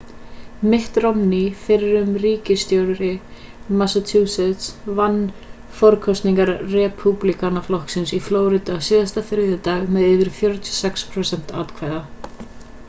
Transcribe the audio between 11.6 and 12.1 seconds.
atkvæða